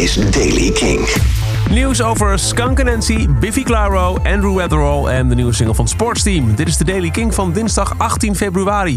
[0.00, 1.08] is Daily King.
[1.70, 6.54] Nieuws over Skunk Nancy, Biffy Clyro, Andrew Weatherall en de nieuwe single van Sportsteam.
[6.54, 8.96] Dit is de Daily King van dinsdag 18 februari.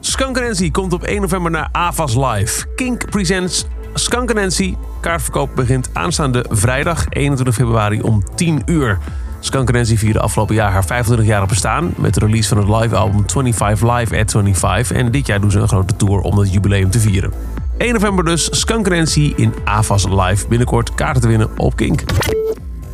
[0.00, 2.66] Skunk Nancy komt op 1 november naar AVAS Live.
[2.74, 4.74] Kink presents Skunk Nancy.
[5.00, 8.98] Kaartverkoop begint aanstaande vrijdag 21 februari om 10 uur.
[9.40, 11.94] Skunk Nancy vierde afgelopen jaar haar 25 jaar bestaan...
[11.96, 14.92] met de release van het live-album 25 Live at 25.
[14.92, 17.51] En dit jaar doen ze een grote tour om dat jubileum te vieren.
[17.78, 20.48] 1 november dus Skunk Nancy in AVAS Live.
[20.48, 22.02] Binnenkort kaarten te winnen op Kink.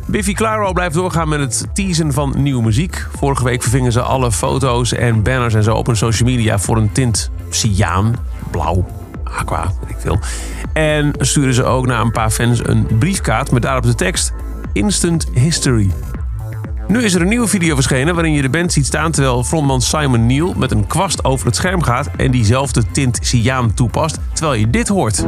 [0.05, 3.07] Biffy Clyro blijft doorgaan met het teasen van nieuwe muziek.
[3.17, 6.77] Vorige week vervingen ze alle foto's en banners en zo op hun social media voor
[6.77, 8.15] een tint cyaan,
[8.51, 8.85] blauw,
[9.23, 10.19] aqua, weet ik veel.
[10.73, 14.33] En sturen ze ook naar een paar fans een briefkaart met daarop de tekst
[14.73, 15.91] Instant History.
[16.89, 19.81] Nu is er een nieuwe video verschenen waarin je de band ziet staan terwijl frontman
[19.81, 24.59] Simon Neil met een kwast over het scherm gaat en diezelfde tint cyaan toepast, terwijl
[24.59, 25.25] je dit hoort.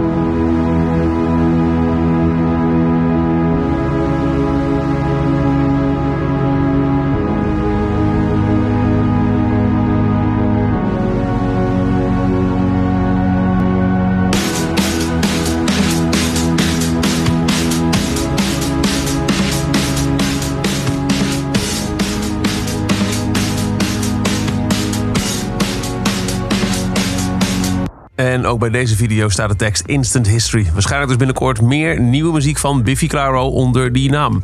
[28.22, 30.70] En ook bij deze video staat de tekst Instant History.
[30.74, 34.40] Waarschijnlijk dus binnenkort meer nieuwe muziek van Biffy Clyro onder die naam.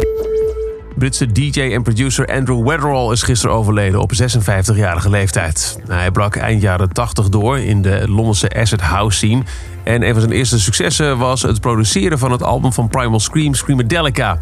[0.95, 5.79] Britse DJ en producer Andrew Weatherall is gisteren overleden op 56-jarige leeftijd.
[5.87, 9.43] Hij brak eind jaren 80 door in de Londense acid house scene.
[9.83, 13.53] En een van zijn eerste successen was het produceren van het album van Primal Scream,
[13.53, 14.37] Screamadelica.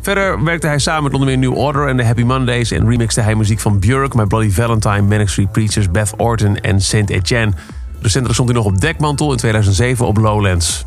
[0.00, 2.70] Verder werkte hij samen met onder meer New Order en The Happy Mondays...
[2.70, 6.80] en remixte hij muziek van Björk, My Bloody Valentine, Manic Street Preachers, Beth Orton en
[6.80, 7.52] Saint Etienne...
[8.00, 10.84] Recentelijk stond hij nog op dekmantel in 2007 op Lowlands.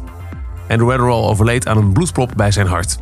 [0.70, 2.98] Andrew Weatherall overleed aan een bloedprop bij zijn hart.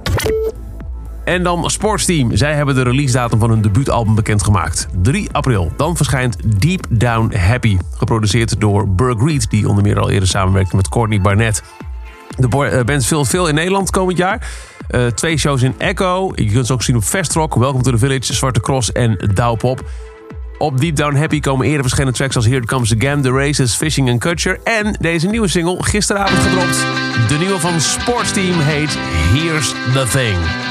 [1.24, 2.36] En dan Sportsteam.
[2.36, 4.88] Zij hebben de releasedatum van hun debuutalbum bekendgemaakt.
[5.02, 5.72] 3 april.
[5.78, 7.78] Dan verschijnt Deep Down Happy.
[7.98, 11.64] Geproduceerd door Burg Reed, die onder meer al eerder samenwerkte met Courtney Barnett.
[12.38, 14.48] De band speelt veel in Nederland komend jaar.
[14.90, 16.32] Uh, twee shows in Echo.
[16.36, 19.90] Je kunt ze ook zien op Festrock, Welcome to the Village, Zwarte Cross en Douwpop.
[20.60, 24.10] Op Deep Down Happy komen eerder verschillende tracks als Here Comes Again, The Races, Fishing
[24.10, 24.60] and Culture.
[24.64, 26.78] En deze nieuwe single, gisteravond gedropt.
[27.28, 28.98] De nieuwe van Sportsteam heet
[29.34, 30.69] Here's the Thing.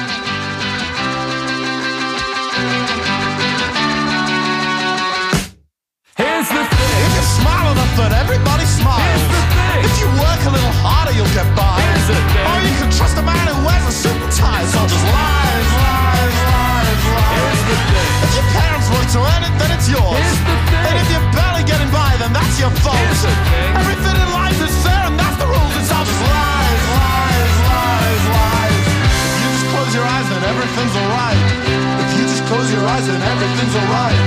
[32.98, 34.18] Eyes, everything's alright.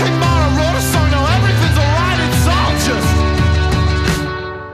[0.00, 2.18] Hey, Mara wrote a song, now everything's alright.
[2.24, 3.10] It's all just.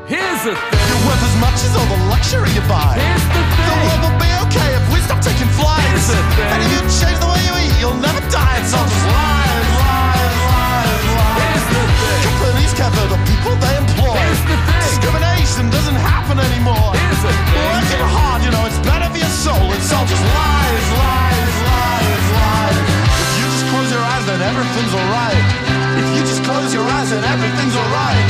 [0.06, 0.84] Here's the thing.
[0.90, 2.94] You're worth as much as all the luxury you buy.
[2.94, 3.66] Here's the thing.
[3.66, 5.86] The world will be okay if we stop taking flights.
[5.90, 6.50] Here's the thing.
[6.50, 8.54] And if you change the way you eat, you'll never die.
[8.62, 9.29] It's all just lies,
[27.12, 28.29] and everything's alright.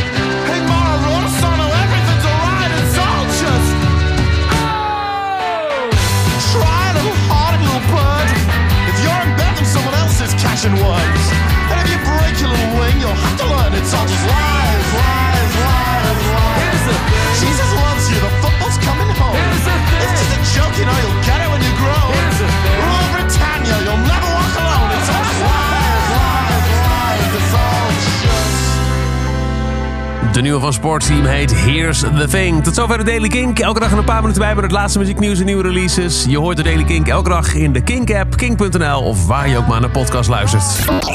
[30.41, 32.65] De nieuwe van Sportsteam heet Here's the Thing.
[32.65, 33.59] Tot zover de Daily Kink.
[33.59, 36.25] Elke dag een paar minuten bij met het laatste muzieknieuws en nieuwe releases.
[36.29, 39.67] Je hoort de Daily Kink elke dag in de Kink-app, kink.nl of waar je ook
[39.67, 40.65] maar naar podcast luistert.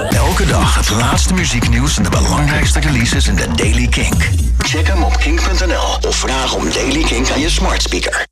[0.10, 4.30] Elke dag het laatste muzieknieuws en de belangrijkste releases in de Daily Kink.
[4.58, 8.24] Check hem op kink.nl of vraag om Daily Kink aan je smart speaker.